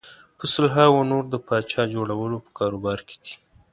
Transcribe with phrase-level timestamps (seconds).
[0.37, 3.33] په سلهاوو نور د پاچا جوړولو په کاروبار کې دي.